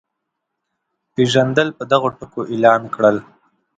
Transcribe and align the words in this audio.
پېژندل 1.13 1.67
په 1.77 1.83
دغو 1.91 2.09
ټکو 2.19 2.41
اعلان 2.51 2.81
کړل. 2.95 3.17